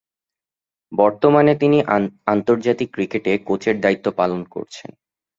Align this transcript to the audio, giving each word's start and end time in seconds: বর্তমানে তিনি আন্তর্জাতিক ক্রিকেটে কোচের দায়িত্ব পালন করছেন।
বর্তমানে 0.91 1.53
তিনি 1.55 1.77
আন্তর্জাতিক 2.25 2.89
ক্রিকেটে 2.93 3.31
কোচের 3.47 3.75
দায়িত্ব 3.81 4.07
পালন 4.11 4.41
করছেন। 4.45 4.91